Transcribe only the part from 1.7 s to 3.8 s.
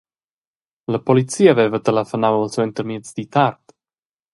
telefonau il suentermiezdi tard.